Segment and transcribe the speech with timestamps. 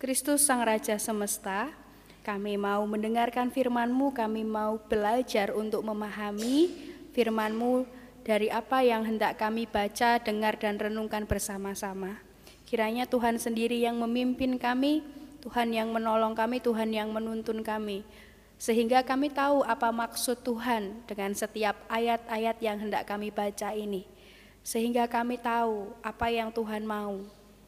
[0.00, 1.68] Kristus Sang Raja Semesta,
[2.24, 6.72] kami mau mendengarkan firman-Mu, kami mau belajar untuk memahami
[7.12, 7.84] firman-Mu
[8.24, 12.16] dari apa yang hendak kami baca, dengar, dan renungkan bersama-sama.
[12.64, 15.04] Kiranya Tuhan sendiri yang memimpin kami,
[15.44, 18.00] Tuhan yang menolong kami, Tuhan yang menuntun kami.
[18.56, 24.08] Sehingga kami tahu apa maksud Tuhan dengan setiap ayat-ayat yang hendak kami baca ini.
[24.64, 27.20] Sehingga kami tahu apa yang Tuhan mau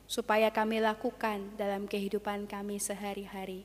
[0.06, 3.64] supaya kami lakukan dalam kehidupan kami sehari-hari.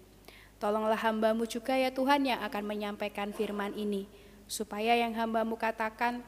[0.57, 4.09] Tolonglah hambamu juga ya Tuhan yang akan menyampaikan firman ini,
[4.49, 6.25] supaya yang hambamu katakan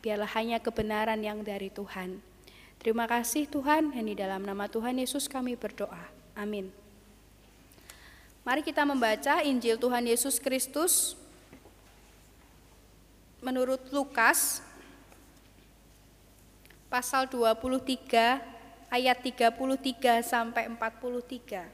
[0.00, 2.22] biarlah hanya kebenaran yang dari Tuhan.
[2.80, 6.08] Terima kasih Tuhan, ini dalam nama Tuhan Yesus kami berdoa.
[6.32, 6.72] Amin.
[8.46, 11.18] Mari kita membaca Injil Tuhan Yesus Kristus
[13.42, 14.62] menurut Lukas
[16.86, 18.55] pasal 23
[18.90, 21.66] ayat 33 sampai 43.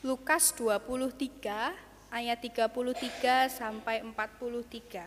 [0.00, 1.76] Lukas 23
[2.08, 5.04] ayat 33 sampai 43.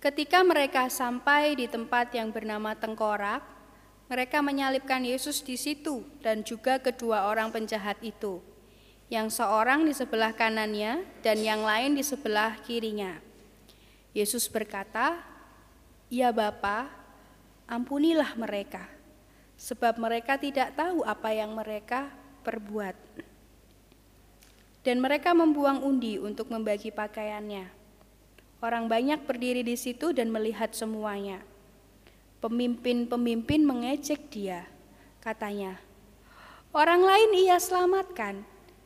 [0.00, 3.44] Ketika mereka sampai di tempat yang bernama Tengkorak,
[4.08, 8.40] mereka menyalibkan Yesus di situ dan juga kedua orang penjahat itu
[9.10, 13.18] yang seorang di sebelah kanannya dan yang lain di sebelah kirinya.
[14.14, 15.18] Yesus berkata,
[16.06, 16.86] "Ya Bapa,
[17.66, 18.86] ampunilah mereka,
[19.58, 22.06] sebab mereka tidak tahu apa yang mereka
[22.46, 22.94] perbuat."
[24.86, 27.66] Dan mereka membuang undi untuk membagi pakaiannya.
[28.62, 31.42] Orang banyak berdiri di situ dan melihat semuanya.
[32.40, 34.64] Pemimpin-pemimpin mengejek dia,
[35.20, 35.76] katanya,
[36.72, 38.40] "Orang lain ia selamatkan,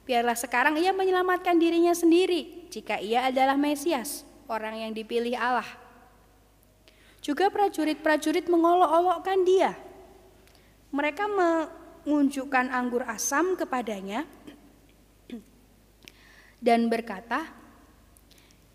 [0.05, 5.65] Biarlah sekarang ia menyelamatkan dirinya sendiri jika ia adalah Mesias, orang yang dipilih Allah.
[7.25, 9.73] Juga prajurit-prajurit mengolok-olokkan dia.
[10.93, 14.29] Mereka mengunjukkan anggur asam kepadanya
[16.67, 17.49] dan berkata,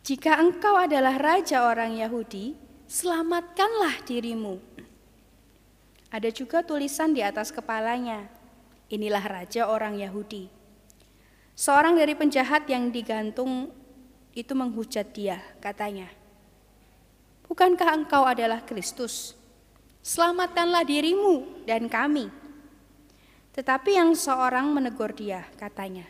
[0.01, 2.57] "Jika engkau adalah raja orang Yahudi,
[2.89, 4.57] selamatkanlah dirimu."
[6.09, 8.25] Ada juga tulisan di atas kepalanya,
[8.89, 10.58] "Inilah raja orang Yahudi."
[11.59, 13.67] Seorang dari penjahat yang digantung
[14.31, 16.07] itu menghujat dia, katanya,
[17.51, 19.35] Bukankah engkau adalah Kristus?
[19.99, 22.31] Selamatkanlah dirimu dan kami.
[23.51, 26.07] Tetapi yang seorang menegur dia, katanya,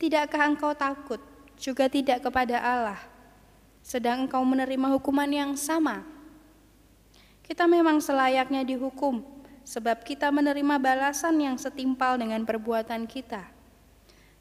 [0.00, 1.20] Tidakkah engkau takut,
[1.60, 3.04] juga tidak kepada Allah,
[3.84, 6.08] sedang engkau menerima hukuman yang sama?
[7.44, 9.20] Kita memang selayaknya dihukum,
[9.60, 13.51] sebab kita menerima balasan yang setimpal dengan perbuatan kita.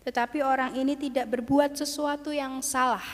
[0.01, 3.05] Tetapi orang ini tidak berbuat sesuatu yang salah.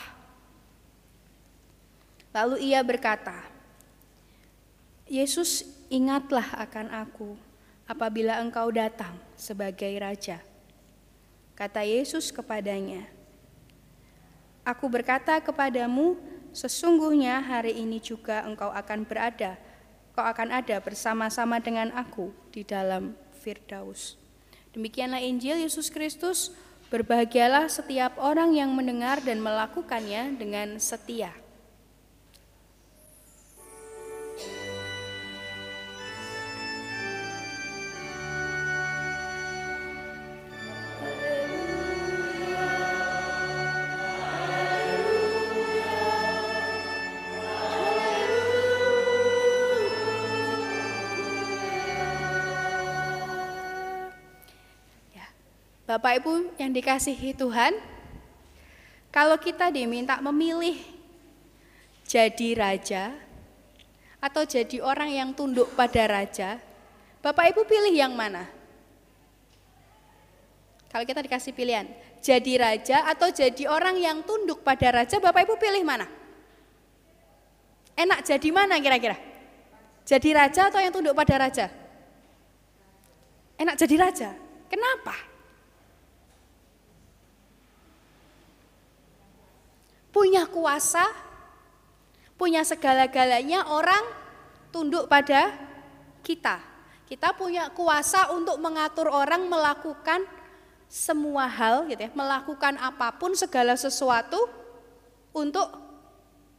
[2.32, 3.44] Lalu ia berkata,
[5.08, 7.36] Yesus ingatlah akan aku
[7.88, 10.40] apabila engkau datang sebagai raja.
[11.56, 13.08] Kata Yesus kepadanya,
[14.68, 16.20] Aku berkata kepadamu,
[16.52, 19.56] sesungguhnya hari ini juga engkau akan berada,
[20.12, 24.20] kau akan ada bersama-sama dengan aku di dalam Firdaus.
[24.76, 26.52] Demikianlah Injil Yesus Kristus.
[26.88, 31.36] Berbahagialah setiap orang yang mendengar dan melakukannya dengan setia.
[55.88, 57.72] Bapak Ibu yang dikasihi Tuhan,
[59.08, 60.76] kalau kita diminta memilih
[62.04, 63.16] jadi raja
[64.20, 66.60] atau jadi orang yang tunduk pada raja,
[67.24, 68.44] Bapak Ibu pilih yang mana?
[70.92, 71.88] Kalau kita dikasih pilihan,
[72.20, 76.04] jadi raja atau jadi orang yang tunduk pada raja, Bapak Ibu pilih mana?
[77.96, 79.16] Enak jadi mana kira-kira?
[80.04, 81.72] Jadi raja atau yang tunduk pada raja?
[83.56, 84.30] Enak jadi raja.
[84.68, 85.37] Kenapa?
[90.18, 91.06] Punya kuasa,
[92.34, 94.02] punya segala-galanya orang
[94.74, 95.54] tunduk pada
[96.26, 96.58] kita.
[97.06, 100.26] Kita punya kuasa untuk mengatur orang melakukan
[100.90, 104.42] semua hal gitu ya, melakukan apa pun segala sesuatu
[105.30, 105.70] untuk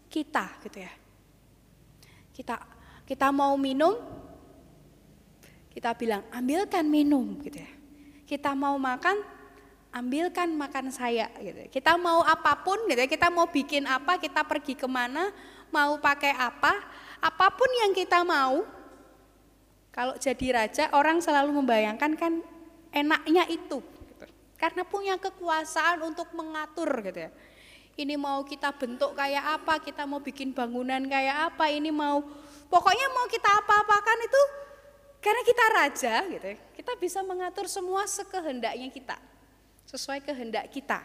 [0.08, 0.94] kita gitu ya.
[2.32, 2.56] Kita
[3.04, 4.00] kita mau minum
[5.68, 7.72] kita bilang ambilkan minum gitu ya.
[8.24, 9.20] Kita mau makan
[9.90, 11.66] ambilkan makan saya gitu.
[11.74, 15.34] Kita mau apa pun gitu, kita mau bikin apa, kita pergi ke mana,
[15.74, 16.74] mau pakai apa,
[17.18, 18.66] apa pun yang kita mau.
[19.90, 22.34] Kalau jadi raja, orang selalu membayangkan kan
[22.94, 24.26] enaknya itu, gitu.
[24.62, 27.32] karena punya kekuasaan untuk mengatur gitu ya.
[28.00, 32.24] Ini mau kita bentuk kayak apa, kita mau bikin bangunan kayak apa, ini mau
[32.70, 34.42] pokoknya mau kita apa-apakan itu
[35.20, 36.58] karena kita raja gitu ya.
[36.78, 39.20] Kita bisa mengatur semua sekehendaknya kita
[39.90, 41.02] sesuai kehendak kita.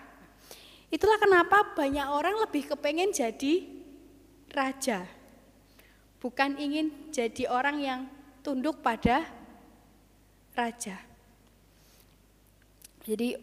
[0.92, 3.64] Itulah kenapa banyak orang lebih kepengen jadi
[4.52, 5.08] raja.
[6.20, 8.00] Bukan ingin jadi orang yang
[8.44, 9.24] tunduk pada
[10.52, 11.00] raja.
[13.04, 13.36] Jadi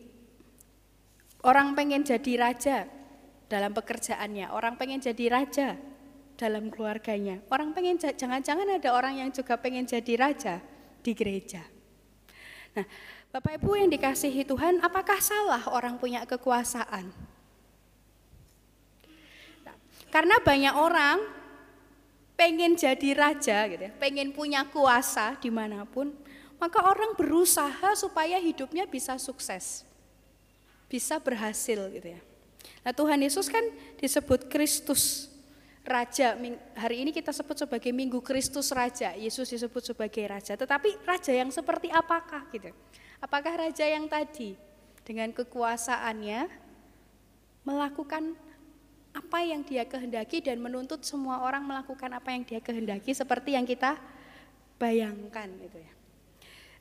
[1.42, 2.86] orang pengen jadi raja
[3.50, 5.78] dalam pekerjaannya, orang pengen jadi raja
[6.38, 7.42] dalam keluarganya.
[7.54, 10.56] Orang pengen jangan-jangan ada orang yang juga pengen jadi raja
[11.06, 11.62] di gereja.
[12.74, 12.86] Nah,
[13.32, 17.08] Bapak Ibu yang dikasihi Tuhan, apakah salah orang punya kekuasaan?
[19.64, 19.76] Nah,
[20.12, 21.24] karena banyak orang
[22.36, 26.12] pengen jadi raja, gitu ya, pengen punya kuasa di mana pun,
[26.60, 29.88] maka orang berusaha supaya hidupnya bisa sukses,
[30.92, 32.22] bisa berhasil, gitu ya.
[32.84, 33.64] Nah Tuhan Yesus kan
[33.96, 35.32] disebut Kristus,
[35.88, 36.38] Raja.
[36.78, 39.18] Hari ini kita sebut sebagai Minggu Kristus Raja.
[39.18, 40.54] Yesus disebut sebagai Raja.
[40.54, 42.70] Tetapi Raja yang seperti apakah gitu?
[43.22, 44.58] Apakah raja yang tadi
[45.06, 46.50] dengan kekuasaannya
[47.62, 48.34] melakukan
[49.12, 53.68] apa yang dia kehendaki dan menuntut semua orang melakukan apa yang dia kehendaki seperti yang
[53.68, 54.00] kita
[54.82, 55.94] bayangkan gitu ya.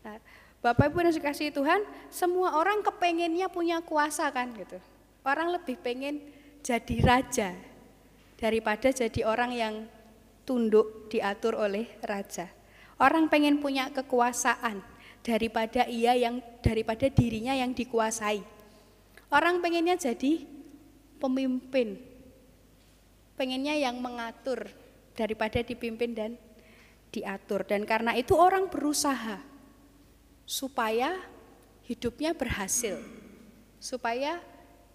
[0.00, 0.16] Nah,
[0.64, 4.80] Bapak Ibu yang dikasih Tuhan, semua orang kepengennya punya kuasa kan gitu.
[5.24, 6.20] Orang lebih pengen
[6.64, 7.50] jadi raja
[8.40, 9.74] daripada jadi orang yang
[10.48, 12.48] tunduk diatur oleh raja.
[13.00, 14.84] Orang pengen punya kekuasaan,
[15.20, 18.40] daripada ia yang daripada dirinya yang dikuasai.
[19.30, 20.42] Orang pengennya jadi
[21.22, 22.00] pemimpin,
[23.38, 24.66] pengennya yang mengatur
[25.14, 26.30] daripada dipimpin dan
[27.14, 27.62] diatur.
[27.62, 29.38] Dan karena itu orang berusaha
[30.48, 31.14] supaya
[31.86, 32.98] hidupnya berhasil,
[33.78, 34.42] supaya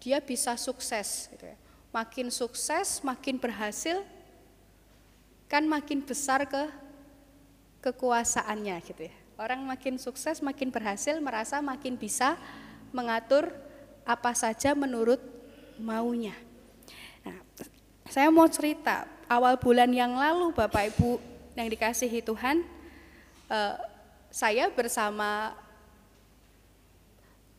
[0.02, 1.32] dia bisa sukses.
[1.32, 1.56] Gitu ya.
[1.94, 4.04] Makin sukses, makin berhasil,
[5.48, 6.68] kan makin besar ke
[7.80, 9.16] kekuasaannya gitu ya.
[9.36, 12.40] Orang makin sukses, makin berhasil, merasa makin bisa
[12.88, 13.52] mengatur
[14.08, 15.20] apa saja menurut
[15.76, 16.32] maunya.
[17.20, 17.36] Nah,
[18.08, 21.20] saya mau cerita, awal bulan yang lalu Bapak Ibu
[21.52, 22.64] yang dikasihi Tuhan,
[23.52, 23.76] eh,
[24.32, 25.52] saya bersama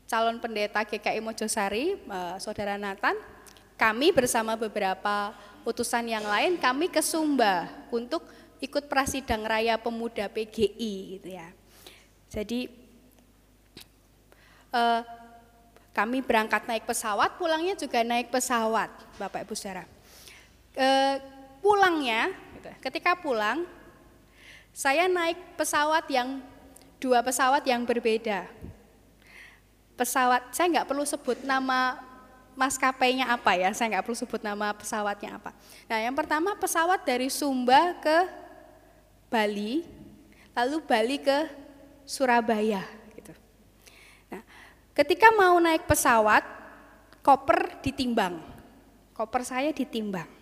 [0.10, 3.14] calon pendeta GKI Mojosari, eh, Saudara Nathan,
[3.78, 5.30] kami bersama beberapa
[5.62, 8.26] utusan yang lain, kami ke Sumba untuk
[8.58, 11.57] ikut prasidang raya pemuda PGI gitu ya.
[12.28, 12.68] Jadi
[14.74, 15.02] eh,
[15.98, 19.90] kami berangkat naik pesawat, pulangnya juga naik pesawat, Bapak Ibu Saudara.
[20.78, 21.16] Eh,
[21.58, 23.66] pulangnya, gitu, ketika pulang,
[24.78, 26.38] saya naik pesawat yang
[27.02, 28.46] dua pesawat yang berbeda.
[29.98, 31.98] Pesawat, saya nggak perlu sebut nama
[32.54, 35.50] maskapainya apa ya, saya nggak perlu sebut nama pesawatnya apa.
[35.90, 38.18] Nah, yang pertama pesawat dari Sumba ke
[39.34, 39.82] Bali,
[40.54, 41.50] lalu Bali ke
[42.08, 42.88] Surabaya
[43.20, 43.36] gitu.
[44.32, 44.42] Nah,
[44.96, 46.42] ketika mau naik pesawat,
[47.20, 48.40] koper ditimbang.
[49.12, 50.38] Koper saya ditimbang.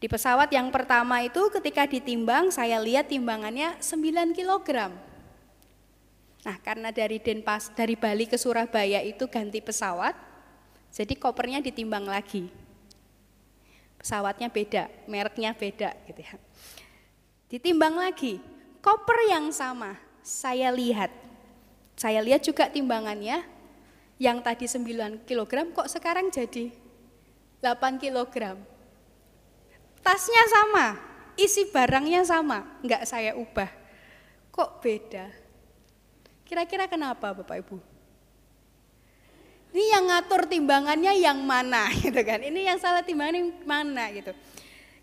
[0.00, 4.94] Di pesawat yang pertama itu ketika ditimbang saya lihat timbangannya 9 kg.
[6.40, 10.16] Nah, karena dari Denpas dari Bali ke Surabaya itu ganti pesawat,
[10.88, 12.48] jadi kopernya ditimbang lagi.
[14.00, 16.34] Pesawatnya beda, mereknya beda gitu ya.
[17.52, 18.40] Ditimbang lagi,
[18.80, 21.12] koper yang sama, saya lihat.
[21.96, 23.44] Saya lihat juga timbangannya
[24.20, 26.72] yang tadi 9 kg kok sekarang jadi
[27.60, 28.56] 8 kg.
[30.00, 30.96] Tasnya sama,
[31.36, 33.68] isi barangnya sama, enggak saya ubah.
[34.52, 35.28] Kok beda?
[36.48, 37.76] Kira-kira kenapa Bapak Ibu?
[39.70, 42.42] Ini yang ngatur timbangannya yang mana gitu kan.
[42.42, 44.34] Ini yang salah timbangan yang mana gitu.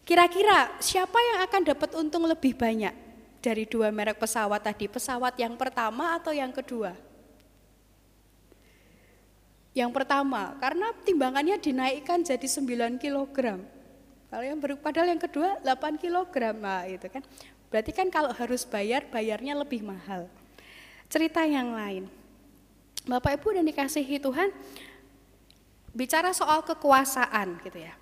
[0.03, 3.06] Kira-kira siapa yang akan dapat untung lebih banyak?
[3.47, 6.91] Dari dua merek pesawat tadi, pesawat yang pertama atau yang kedua?
[9.71, 13.61] Yang pertama, karena timbangannya dinaikkan jadi 9 kg.
[14.27, 17.23] Kalau yang padahal yang kedua 8 kg, nah, itu kan.
[17.71, 20.27] Berarti kan kalau harus bayar, bayarnya lebih mahal.
[21.07, 22.11] Cerita yang lain.
[23.07, 24.51] Bapak Ibu dan dikasihi Tuhan,
[25.95, 27.95] bicara soal kekuasaan gitu ya.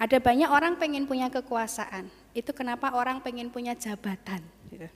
[0.00, 4.42] Ada banyak orang pengen punya kekuasaan, itu kenapa orang pengen punya jabatan.
[4.70, 4.86] Gitu.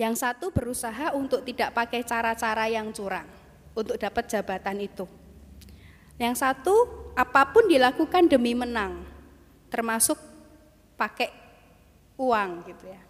[0.00, 3.28] Yang satu berusaha untuk tidak pakai cara-cara yang curang.
[3.70, 5.06] untuk dapat jabatan itu.
[6.18, 6.74] Yang satu,
[7.14, 9.06] apa pun dilakukan demi menang,
[9.72, 10.18] termasuk
[10.98, 11.32] pakai
[12.20, 13.00] uang gitu ya.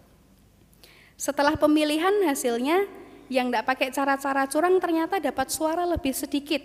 [1.19, 2.87] Setelah pemilihan hasilnya
[3.27, 6.63] yang tidak pakai cara-cara curang ternyata dapat suara lebih sedikit.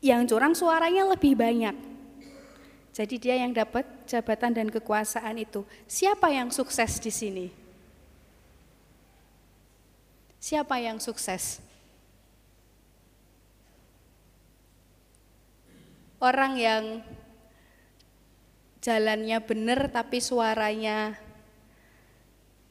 [0.00, 1.89] Yang curang suaranya lebih banyak.
[3.00, 5.64] Jadi dia yang dapat jabatan dan kekuasaan itu.
[5.88, 7.46] Siapa yang sukses di sini?
[10.36, 11.64] Siapa yang sukses?
[16.20, 17.00] Orang yang
[18.84, 21.16] jalannya benar tapi suaranya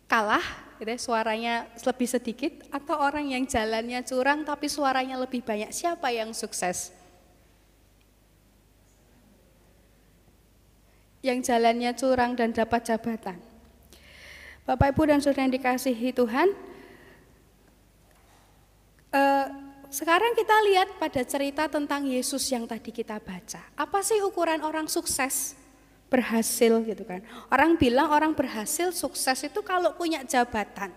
[0.05, 0.45] kalah,
[0.77, 5.73] gitu ya, suaranya lebih sedikit, atau orang yang jalannya curang tapi suaranya lebih banyak.
[5.73, 6.98] Siapa yang sukses?
[11.19, 13.37] Yang jalannya curang dan dapat jabatan.
[14.63, 16.47] Bapak Ibu dan Saudara yang dikasihi Tuhan,
[19.11, 19.45] eh,
[19.89, 23.65] sekarang kita lihat pada cerita tentang Yesus yang tadi kita baca.
[23.73, 25.59] Apa sih ukuran orang sukses?
[26.09, 27.21] berhasil gitu kan.
[27.53, 30.89] Orang bilang orang berhasil sukses itu kalau punya jabatan,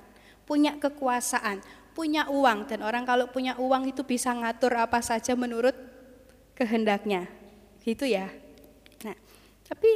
[0.49, 1.61] punya kekuasaan,
[1.93, 5.77] punya uang dan orang kalau punya uang itu bisa ngatur apa saja menurut
[6.57, 7.29] kehendaknya.
[7.85, 8.33] Gitu ya.
[9.67, 9.91] Tapi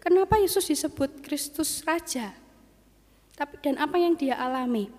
[0.00, 2.32] kenapa Yesus disebut Kristus Raja?
[3.36, 4.92] Tapi dan apa yang dia alami?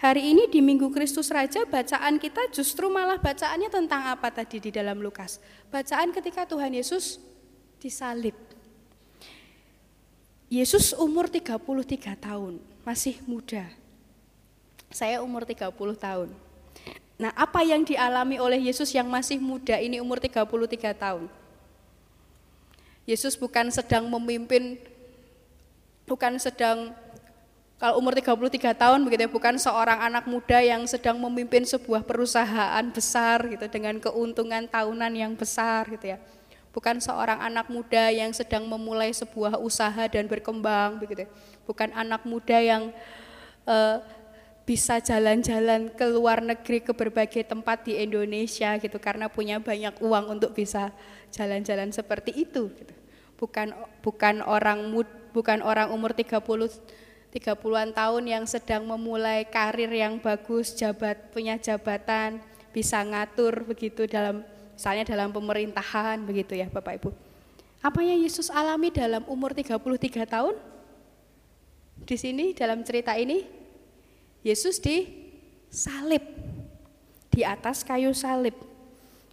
[0.00, 4.72] Hari ini di Minggu Kristus Raja bacaan kita justru malah bacaannya tentang apa tadi di
[4.72, 5.36] dalam Lukas?
[5.68, 7.20] Bacaan ketika Tuhan Yesus
[7.76, 8.32] disalib.
[10.48, 13.68] Yesus umur 33 tahun, masih muda.
[14.88, 16.32] Saya umur 30 tahun.
[17.20, 21.28] Nah, apa yang dialami oleh Yesus yang masih muda ini umur 33 tahun?
[23.08, 24.78] Yesus bukan sedang memimpin
[26.04, 26.92] bukan sedang
[27.80, 32.84] kalau umur 33 tahun begitu ya, bukan seorang anak muda yang sedang memimpin sebuah perusahaan
[32.92, 36.20] besar gitu dengan keuntungan tahunan yang besar gitu ya.
[36.76, 41.24] Bukan seorang anak muda yang sedang memulai sebuah usaha dan berkembang begitu
[41.70, 42.90] bukan anak muda yang
[43.62, 44.02] uh,
[44.70, 50.38] bisa jalan-jalan ke luar negeri ke berbagai tempat di Indonesia gitu karena punya banyak uang
[50.38, 50.94] untuk bisa
[51.34, 52.94] jalan-jalan seperti itu gitu.
[53.34, 56.38] bukan bukan orang mud, bukan orang umur 30
[57.34, 62.38] 30-an tahun yang sedang memulai karir yang bagus, jabat punya jabatan,
[62.70, 67.10] bisa ngatur begitu dalam misalnya dalam pemerintahan begitu ya Bapak Ibu.
[67.82, 70.54] Apa yang Yesus alami dalam umur 33 tahun?
[72.06, 73.59] Di sini dalam cerita ini
[74.40, 76.24] Yesus disalib
[77.30, 78.56] di atas kayu salib.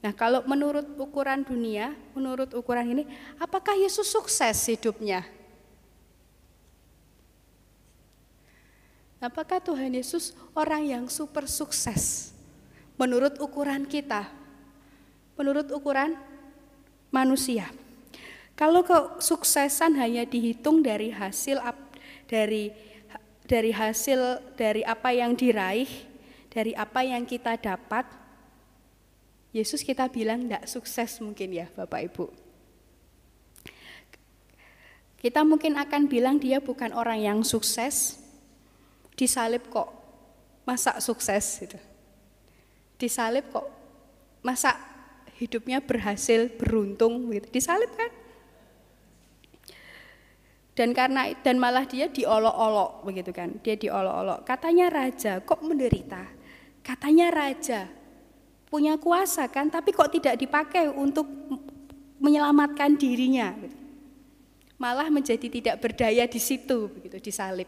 [0.03, 3.03] Nah, kalau menurut ukuran dunia, menurut ukuran ini,
[3.41, 5.25] apakah Yesus sukses hidupnya?
[9.17, 12.29] Apakah Tuhan Yesus orang yang super sukses
[13.01, 14.29] menurut ukuran kita?
[15.37, 16.17] menurut ukuran
[17.13, 17.69] manusia.
[18.57, 21.61] Kalau kesuksesan hanya dihitung dari hasil
[22.25, 22.73] dari
[23.47, 25.87] dari hasil dari apa yang diraih,
[26.51, 28.03] dari apa yang kita dapat,
[29.55, 32.25] Yesus kita bilang tidak sukses mungkin ya Bapak Ibu.
[35.17, 38.21] Kita mungkin akan bilang dia bukan orang yang sukses,
[39.17, 39.89] disalib kok
[40.67, 41.79] masa sukses gitu.
[43.01, 43.65] Disalib kok
[44.45, 44.77] masa
[45.41, 47.49] hidupnya berhasil, beruntung gitu.
[47.49, 48.11] Disalib kan?
[50.77, 53.57] Dan karena dan malah dia diolok-olok begitu kan.
[53.65, 54.45] Dia diolok-olok.
[54.45, 56.21] Katanya raja, kok menderita?
[56.85, 57.89] Katanya raja
[58.69, 61.25] punya kuasa kan, tapi kok tidak dipakai untuk
[62.21, 63.57] menyelamatkan dirinya.
[64.77, 67.65] Malah menjadi tidak berdaya di situ begitu disalib.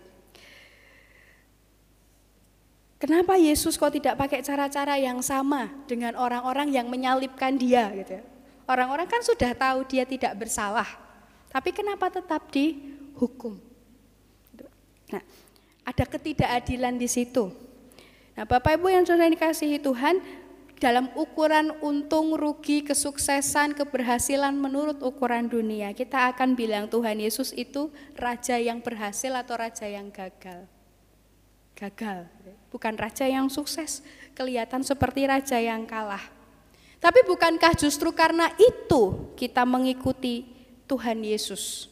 [2.99, 8.23] Kenapa Yesus kok tidak pakai cara-cara yang sama dengan orang-orang yang menyalibkan dia gitu ya?
[8.69, 10.85] Orang-orang kan sudah tahu dia tidak bersalah.
[11.49, 12.53] Tapi kenapa tetap
[13.19, 13.59] dihukum?
[15.11, 15.19] Nah,
[15.83, 17.51] ada ketidakadilan di situ.
[18.39, 20.23] Nah, Bapak Ibu yang sudah dikasihi Tuhan,
[20.79, 27.91] dalam ukuran untung, rugi, kesuksesan, keberhasilan menurut ukuran dunia, kita akan bilang Tuhan Yesus itu
[28.15, 30.63] raja yang berhasil atau raja yang gagal
[31.79, 32.27] gagal.
[32.67, 34.03] Bukan raja yang sukses,
[34.35, 36.21] kelihatan seperti raja yang kalah.
[36.99, 40.43] Tapi bukankah justru karena itu kita mengikuti
[40.83, 41.87] Tuhan Yesus?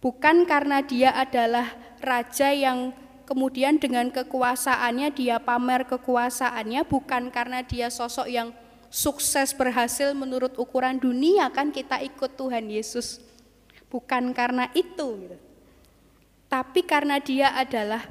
[0.00, 1.72] Bukan karena dia adalah
[2.04, 2.92] raja yang
[3.26, 8.54] kemudian dengan kekuasaannya dia pamer kekuasaannya, bukan karena dia sosok yang
[8.92, 13.18] sukses berhasil menurut ukuran dunia kan kita ikut Tuhan Yesus.
[13.90, 15.36] Bukan karena itu gitu.
[16.46, 18.06] Tapi karena dia adalah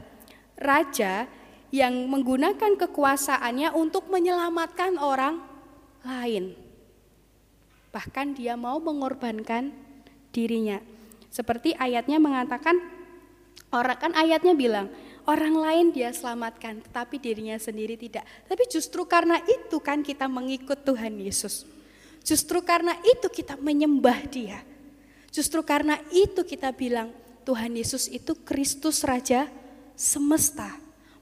[0.59, 1.27] raja
[1.71, 5.39] yang menggunakan kekuasaannya untuk menyelamatkan orang
[6.03, 6.55] lain.
[7.91, 9.71] Bahkan dia mau mengorbankan
[10.35, 10.79] dirinya.
[11.35, 12.79] Seperti ayatnya mengatakan
[13.75, 14.87] orang kan ayatnya bilang
[15.27, 18.23] orang lain dia selamatkan tetapi dirinya sendiri tidak.
[18.47, 21.67] Tapi justru karena itu kan kita mengikut Tuhan Yesus.
[22.23, 24.63] Justru karena itu kita menyembah Dia.
[25.27, 27.11] Justru karena itu kita bilang
[27.43, 29.51] Tuhan Yesus itu Kristus Raja
[29.99, 30.71] semesta.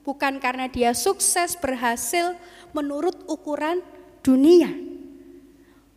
[0.06, 2.38] Bukan karena dia sukses berhasil
[2.70, 3.82] menurut ukuran
[4.22, 4.70] dunia.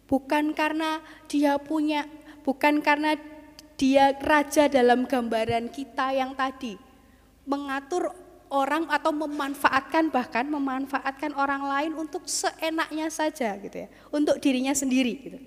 [0.09, 2.09] Bukan karena dia punya,
[2.47, 3.19] bukan karena
[3.77, 6.81] dia raja dalam gambaran kita yang tadi.
[7.47, 8.11] Mengatur
[8.51, 15.13] orang atau memanfaatkan bahkan memanfaatkan orang lain untuk seenaknya saja gitu ya, untuk dirinya sendiri
[15.21, 15.39] gitu.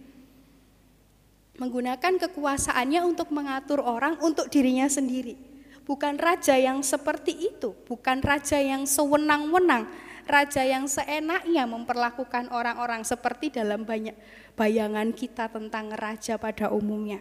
[1.60, 5.36] Menggunakan kekuasaannya untuk mengatur orang untuk dirinya sendiri.
[5.84, 9.90] Bukan raja yang seperti itu, bukan raja yang sewenang-wenang,
[10.30, 14.14] raja yang seenaknya memperlakukan orang-orang seperti dalam banyak
[14.54, 17.18] bayangan kita tentang raja pada umumnya.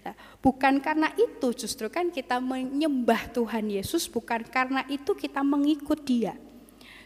[0.00, 6.00] Nah, bukan karena itu justru kan kita menyembah Tuhan Yesus, bukan karena itu kita mengikut
[6.00, 6.32] Dia.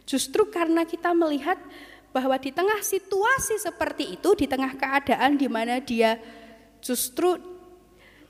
[0.07, 1.59] Justru karena kita melihat
[2.15, 6.19] bahwa di tengah situasi seperti itu, di tengah keadaan di mana Dia
[6.79, 7.39] justru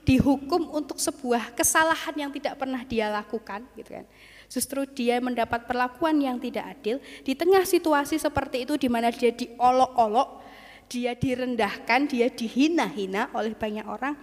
[0.01, 4.05] dihukum untuk sebuah kesalahan yang tidak pernah dia lakukan gitu kan.
[4.51, 9.31] Justru dia mendapat perlakuan yang tidak adil di tengah situasi seperti itu di mana dia
[9.31, 10.43] diolok-olok,
[10.91, 14.19] dia direndahkan, dia dihina-hina oleh banyak orang.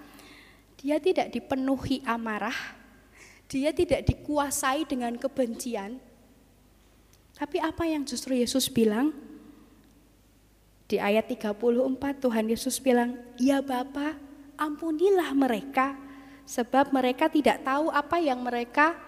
[0.76, 2.76] Dia tidak dipenuhi amarah,
[3.49, 5.97] dia tidak dikuasai dengan kebencian.
[7.32, 9.16] Tapi apa yang justru Yesus bilang?
[10.85, 14.20] Di ayat 34 Tuhan Yesus bilang, "Ya Bapak,
[14.61, 15.97] ampunilah mereka,
[16.44, 19.08] sebab mereka tidak tahu apa yang mereka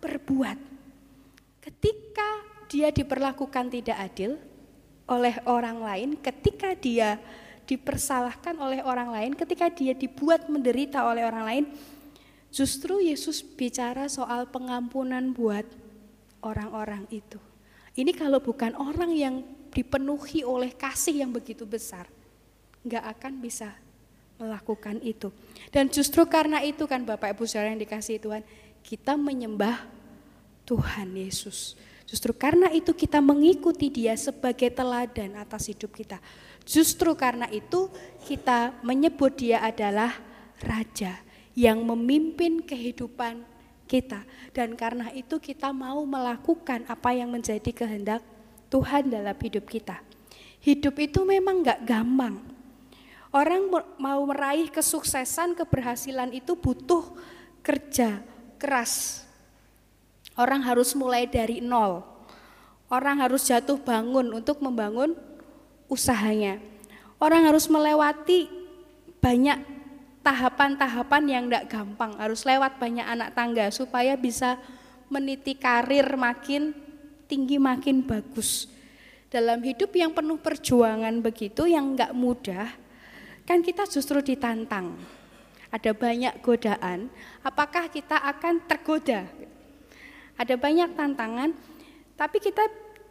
[0.00, 0.58] perbuat.
[1.62, 2.28] Ketika
[2.66, 4.38] dia diperlakukan tidak adil
[5.06, 7.18] oleh orang lain, ketika dia
[7.66, 11.64] dipersalahkan oleh orang lain, ketika dia dibuat menderita oleh orang lain,
[12.54, 15.66] justru Yesus bicara soal pengampunan buat
[16.46, 17.42] orang-orang itu.
[17.98, 19.34] Ini kalau bukan orang yang
[19.74, 22.06] dipenuhi oleh kasih yang begitu besar,
[22.86, 23.74] nggak akan bisa
[24.36, 25.32] melakukan itu.
[25.72, 28.44] Dan justru karena itu kan Bapak Ibu Saudara yang dikasih Tuhan,
[28.86, 29.82] kita menyembah
[30.62, 31.74] Tuhan Yesus.
[32.06, 36.22] Justru karena itu kita mengikuti dia sebagai teladan atas hidup kita.
[36.62, 37.90] Justru karena itu
[38.30, 40.14] kita menyebut dia adalah
[40.62, 41.18] Raja
[41.58, 43.42] yang memimpin kehidupan
[43.90, 44.22] kita.
[44.54, 48.22] Dan karena itu kita mau melakukan apa yang menjadi kehendak
[48.70, 49.98] Tuhan dalam hidup kita.
[50.62, 52.38] Hidup itu memang gak gampang,
[53.36, 53.68] Orang
[54.00, 57.04] mau meraih kesuksesan, keberhasilan itu butuh
[57.60, 58.24] kerja
[58.58, 59.24] keras.
[60.36, 62.04] Orang harus mulai dari nol.
[62.92, 65.16] Orang harus jatuh bangun untuk membangun
[65.88, 66.60] usahanya.
[67.16, 68.46] Orang harus melewati
[69.20, 69.58] banyak
[70.20, 72.12] tahapan-tahapan yang tidak gampang.
[72.20, 74.60] Harus lewat banyak anak tangga supaya bisa
[75.08, 76.76] meniti karir makin
[77.24, 78.68] tinggi, makin bagus.
[79.32, 82.70] Dalam hidup yang penuh perjuangan begitu, yang nggak mudah,
[83.46, 84.98] Kan kita justru ditantang.
[85.70, 87.10] Ada banyak godaan,
[87.42, 89.26] apakah kita akan tergoda?
[90.38, 91.50] Ada banyak tantangan,
[92.14, 92.62] tapi kita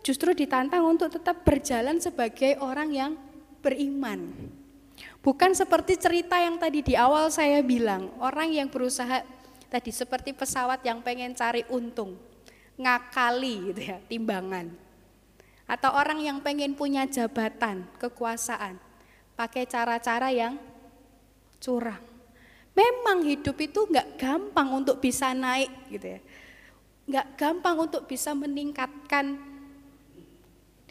[0.05, 3.11] justru ditantang untuk tetap berjalan sebagai orang yang
[3.59, 4.29] beriman.
[5.25, 9.25] Bukan seperti cerita yang tadi di awal saya bilang, orang yang berusaha
[9.67, 12.15] tadi seperti pesawat yang pengen cari untung,
[12.77, 14.69] ngakali gitu ya, timbangan.
[15.65, 18.77] Atau orang yang pengen punya jabatan, kekuasaan,
[19.33, 20.61] pakai cara-cara yang
[21.57, 22.14] curang.
[22.75, 26.21] Memang hidup itu nggak gampang untuk bisa naik gitu ya.
[27.07, 29.39] Nggak gampang untuk bisa meningkatkan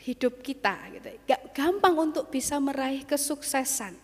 [0.01, 1.13] hidup kita gitu.
[1.29, 4.01] Nggak gampang untuk bisa meraih kesuksesan.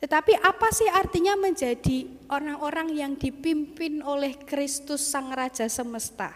[0.00, 6.34] Tetapi apa sih artinya menjadi orang-orang yang dipimpin oleh Kristus Sang Raja Semesta?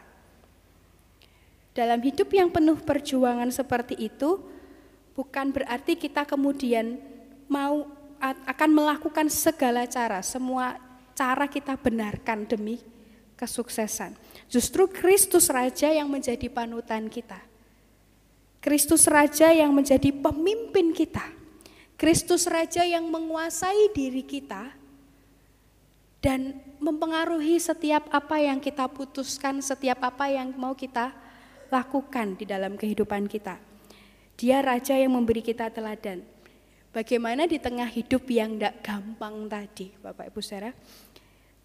[1.74, 4.38] Dalam hidup yang penuh perjuangan seperti itu,
[5.18, 7.00] bukan berarti kita kemudian
[7.50, 7.95] mau
[8.32, 10.80] akan melakukan segala cara, semua
[11.12, 12.82] cara kita benarkan demi
[13.36, 14.16] kesuksesan.
[14.48, 17.38] Justru Kristus Raja yang menjadi panutan kita.
[18.64, 21.22] Kristus Raja yang menjadi pemimpin kita.
[21.94, 24.74] Kristus Raja yang menguasai diri kita
[26.18, 31.14] dan mempengaruhi setiap apa yang kita putuskan, setiap apa yang mau kita
[31.70, 33.58] lakukan di dalam kehidupan kita.
[34.36, 36.35] Dia raja yang memberi kita teladan.
[36.96, 40.72] Bagaimana di tengah hidup yang tidak gampang tadi, Bapak Ibu Saudara,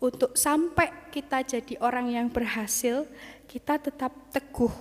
[0.04, 3.08] untuk sampai kita jadi orang yang berhasil,
[3.48, 4.76] kita tetap teguh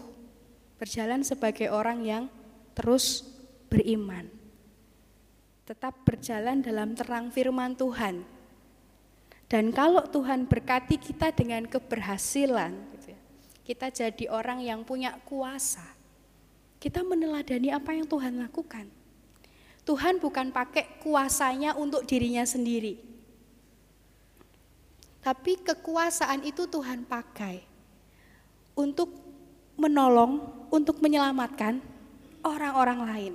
[0.74, 2.24] berjalan sebagai orang yang
[2.74, 3.22] terus
[3.70, 4.26] beriman.
[5.70, 8.26] Tetap berjalan dalam terang firman Tuhan.
[9.46, 13.20] Dan kalau Tuhan berkati kita dengan keberhasilan, gitu ya,
[13.62, 15.86] kita jadi orang yang punya kuasa.
[16.82, 18.98] Kita meneladani apa yang Tuhan lakukan.
[19.90, 22.94] Tuhan bukan pakai kuasanya untuk dirinya sendiri.
[25.18, 27.66] Tapi kekuasaan itu Tuhan pakai
[28.78, 29.10] untuk
[29.74, 31.82] menolong, untuk menyelamatkan
[32.46, 33.34] orang-orang lain.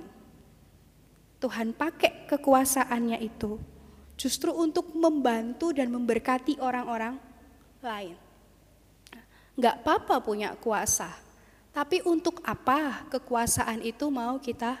[1.44, 3.60] Tuhan pakai kekuasaannya itu
[4.16, 7.20] justru untuk membantu dan memberkati orang-orang
[7.84, 8.16] lain.
[9.60, 11.12] Enggak apa-apa punya kuasa,
[11.76, 14.80] tapi untuk apa kekuasaan itu mau kita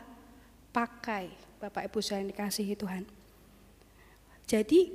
[0.72, 3.02] pakai, Bapak Ibu yang dikasihi Tuhan.
[4.46, 4.94] Jadi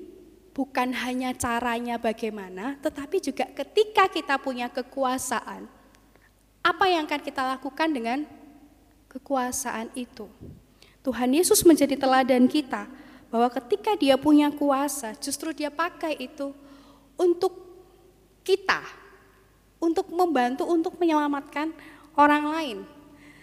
[0.56, 5.68] bukan hanya caranya bagaimana, tetapi juga ketika kita punya kekuasaan,
[6.64, 8.24] apa yang akan kita lakukan dengan
[9.12, 10.32] kekuasaan itu?
[11.04, 12.88] Tuhan Yesus menjadi teladan kita
[13.28, 16.56] bahwa ketika dia punya kuasa, justru dia pakai itu
[17.20, 17.52] untuk
[18.48, 18.80] kita,
[19.76, 21.76] untuk membantu, untuk menyelamatkan
[22.16, 22.78] orang lain.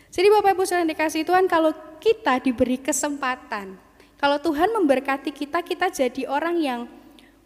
[0.08, 3.74] Jadi Bapak Ibu saudara dikasih Tuhan, kalau kita diberi kesempatan,
[4.16, 6.80] kalau Tuhan memberkati kita, kita jadi orang yang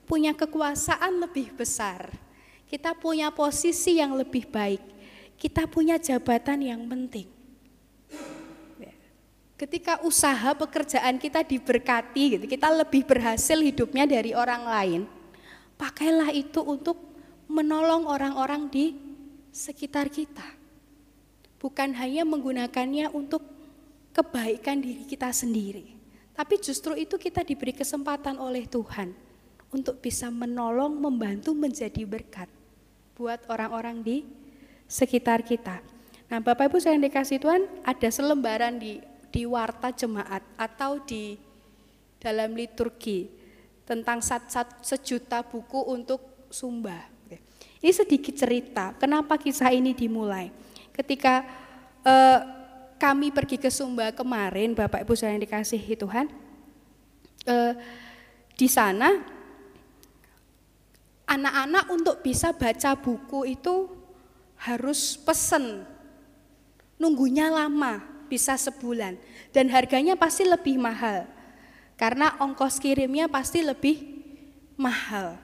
[0.05, 2.13] punya kekuasaan lebih besar.
[2.69, 4.93] Kita punya posisi yang lebih baik
[5.43, 7.27] kita punya jabatan yang penting.
[9.59, 15.03] Ketika usaha pekerjaan kita diberkati, gitu, kita lebih berhasil hidupnya dari orang lain.
[15.75, 16.95] Pakailah itu untuk
[17.51, 18.95] menolong orang-orang di
[19.51, 20.47] sekitar kita.
[21.59, 23.43] Bukan hanya menggunakannya untuk
[24.13, 25.97] kebaikan diri kita sendiri.
[26.33, 29.13] Tapi justru itu kita diberi kesempatan oleh Tuhan
[29.73, 32.49] untuk bisa menolong, membantu menjadi berkat
[33.17, 34.17] buat orang-orang di
[34.89, 35.81] sekitar kita.
[36.33, 39.01] Nah, Bapak Ibu saya yang dikasih Tuhan, ada selembaran di
[39.33, 41.41] di warta jemaat atau di
[42.21, 43.33] dalam liturgi
[43.89, 46.21] tentang sat, sat, sejuta buku untuk
[46.53, 47.09] Sumba.
[47.83, 50.53] Ini sedikit cerita, kenapa kisah ini dimulai.
[50.93, 51.43] Ketika
[52.05, 52.62] eh,
[53.03, 56.31] kami pergi ke Sumba kemarin, Bapak Ibu saya yang dikasihi Tuhan,
[57.51, 57.75] eh,
[58.55, 59.11] di sana
[61.27, 63.91] anak-anak untuk bisa baca buku itu
[64.55, 65.83] harus pesen.
[66.95, 67.99] Nunggunya lama,
[68.31, 69.19] bisa sebulan.
[69.51, 71.27] Dan harganya pasti lebih mahal.
[71.99, 73.99] Karena ongkos kirimnya pasti lebih
[74.79, 75.43] mahal.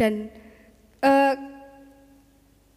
[0.00, 0.32] Dan
[1.04, 1.34] eh,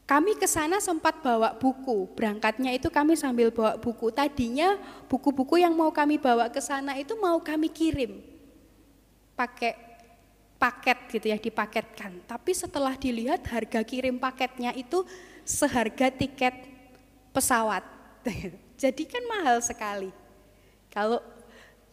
[0.04, 2.12] kami ke sana sempat bawa buku.
[2.12, 4.12] Berangkatnya itu kami sambil bawa buku.
[4.12, 4.76] Tadinya
[5.08, 8.20] buku-buku yang mau kami bawa ke sana itu mau kami kirim
[9.34, 9.80] pakai
[10.60, 12.20] paket gitu ya dipaketkan.
[12.28, 15.08] Tapi setelah dilihat harga kirim paketnya itu
[15.48, 16.56] seharga tiket
[17.32, 17.84] pesawat.
[18.82, 20.12] Jadi kan mahal sekali
[20.92, 21.24] kalau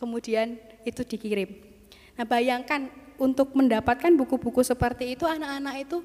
[0.03, 1.51] kemudian itu dikirim.
[2.19, 5.99] Nah bayangkan untuk mendapatkan buku-buku seperti itu anak-anak itu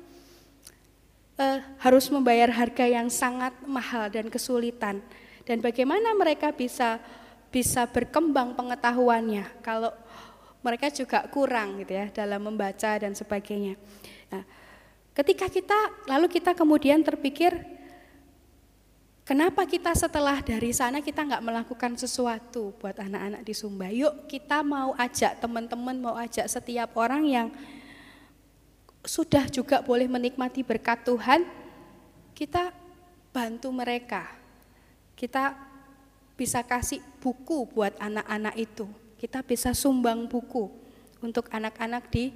[1.39, 5.04] eh, harus membayar harga yang sangat mahal dan kesulitan.
[5.45, 6.98] Dan bagaimana mereka bisa
[7.54, 9.88] bisa berkembang pengetahuannya kalau
[10.60, 13.80] mereka juga kurang gitu ya dalam membaca dan sebagainya.
[14.34, 14.43] Nah,
[15.15, 15.78] ketika kita
[16.10, 17.56] lalu kita kemudian terpikir
[19.24, 23.88] kenapa kita setelah dari sana kita nggak melakukan sesuatu buat anak-anak di Sumba?
[23.93, 27.48] Yuk kita mau ajak teman-teman, mau ajak setiap orang yang
[29.06, 31.46] sudah juga boleh menikmati berkat Tuhan,
[32.34, 32.74] kita
[33.32, 34.28] bantu mereka.
[35.15, 35.56] Kita
[36.36, 38.86] bisa kasih buku buat anak-anak itu
[39.26, 40.70] kita bisa sumbang buku
[41.24, 42.30] untuk anak-anak di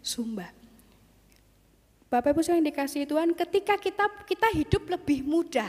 [0.00, 0.48] Sumba.
[2.08, 5.68] Bapak Ibu yang dikasih Tuhan, ketika kita kita hidup lebih mudah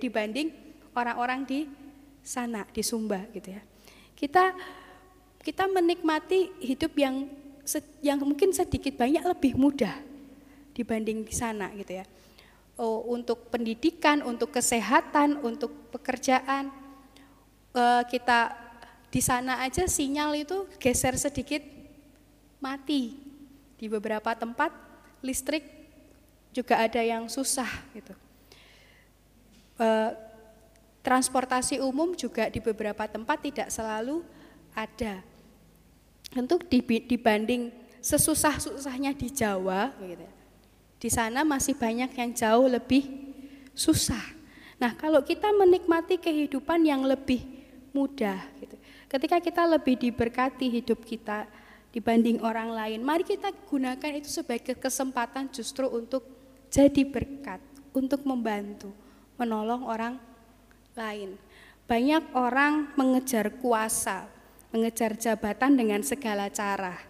[0.00, 0.54] dibanding
[0.94, 1.60] orang-orang di
[2.22, 3.60] sana di Sumba gitu ya.
[4.14, 4.54] Kita
[5.42, 7.28] kita menikmati hidup yang
[8.00, 9.94] yang mungkin sedikit banyak lebih mudah
[10.72, 12.04] dibanding di sana gitu ya.
[12.76, 16.68] Oh, untuk pendidikan, untuk kesehatan, untuk pekerjaan,
[17.72, 18.52] eh, kita
[19.10, 21.64] di sana aja sinyal itu geser sedikit
[22.60, 23.16] mati.
[23.76, 24.72] Di beberapa tempat
[25.20, 25.64] listrik
[26.52, 28.14] juga ada yang susah gitu.
[29.76, 29.88] E,
[31.04, 34.24] transportasi umum juga di beberapa tempat tidak selalu
[34.72, 35.20] ada.
[36.34, 36.66] Untuk
[37.06, 37.70] dibanding
[38.02, 40.26] sesusah-susahnya di Jawa, gitu,
[40.98, 43.06] di sana masih banyak yang jauh lebih
[43.76, 44.34] susah.
[44.76, 47.46] Nah, kalau kita menikmati kehidupan yang lebih
[47.94, 51.46] mudah, gitu, Ketika kita lebih diberkati hidup kita
[51.94, 56.26] dibanding orang lain, mari kita gunakan itu sebagai kesempatan justru untuk
[56.66, 57.62] jadi berkat,
[57.94, 58.90] untuk membantu,
[59.38, 60.18] menolong orang
[60.98, 61.38] lain.
[61.86, 64.26] Banyak orang mengejar kuasa,
[64.76, 67.00] mengejar jabatan dengan segala cara.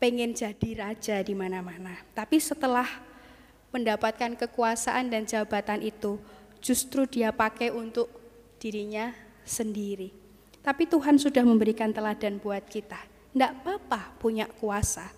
[0.00, 2.00] Pengen jadi raja di mana-mana.
[2.16, 2.88] Tapi setelah
[3.76, 6.16] mendapatkan kekuasaan dan jabatan itu,
[6.64, 8.08] justru dia pakai untuk
[8.56, 9.12] dirinya
[9.44, 10.16] sendiri.
[10.64, 12.96] Tapi Tuhan sudah memberikan teladan buat kita.
[13.36, 15.12] Tidak apa-apa punya kuasa,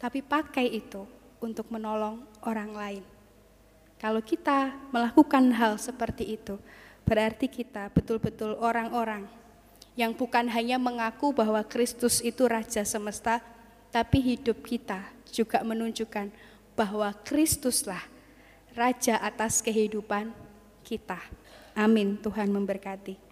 [0.00, 1.04] tapi pakai itu
[1.44, 3.04] untuk menolong orang lain.
[4.00, 6.56] Kalau kita melakukan hal seperti itu,
[7.04, 9.28] berarti kita betul-betul orang-orang
[9.98, 13.42] yang bukan hanya mengaku bahwa Kristus itu Raja semesta,
[13.90, 16.30] tapi hidup kita juga menunjukkan
[16.78, 18.02] bahwa Kristuslah
[18.74, 20.30] Raja atas kehidupan
[20.86, 21.18] kita.
[21.74, 22.18] Amin.
[22.18, 23.29] Tuhan memberkati.